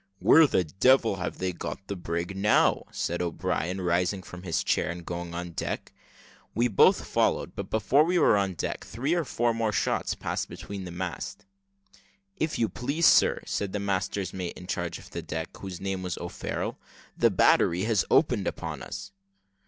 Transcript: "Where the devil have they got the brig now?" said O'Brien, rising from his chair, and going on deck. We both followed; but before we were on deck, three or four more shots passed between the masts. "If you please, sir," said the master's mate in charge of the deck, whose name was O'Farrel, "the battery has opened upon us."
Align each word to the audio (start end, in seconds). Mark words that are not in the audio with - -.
"Where 0.17 0.47
the 0.47 0.63
devil 0.63 1.17
have 1.17 1.37
they 1.37 1.53
got 1.53 1.85
the 1.85 1.95
brig 1.95 2.35
now?" 2.35 2.85
said 2.91 3.21
O'Brien, 3.21 3.81
rising 3.81 4.23
from 4.23 4.41
his 4.41 4.63
chair, 4.63 4.89
and 4.89 5.05
going 5.05 5.35
on 5.35 5.51
deck. 5.51 5.93
We 6.55 6.69
both 6.69 7.05
followed; 7.05 7.55
but 7.55 7.69
before 7.69 8.03
we 8.03 8.17
were 8.17 8.35
on 8.35 8.55
deck, 8.55 8.83
three 8.83 9.13
or 9.13 9.23
four 9.23 9.53
more 9.53 9.71
shots 9.71 10.15
passed 10.15 10.49
between 10.49 10.85
the 10.85 10.91
masts. 10.91 11.45
"If 12.35 12.57
you 12.57 12.67
please, 12.67 13.05
sir," 13.05 13.43
said 13.45 13.73
the 13.73 13.79
master's 13.79 14.33
mate 14.33 14.57
in 14.57 14.65
charge 14.65 14.97
of 14.97 15.11
the 15.11 15.21
deck, 15.21 15.55
whose 15.57 15.79
name 15.79 16.01
was 16.01 16.17
O'Farrel, 16.17 16.79
"the 17.15 17.29
battery 17.29 17.83
has 17.83 18.03
opened 18.09 18.47
upon 18.47 18.81
us." 18.81 19.11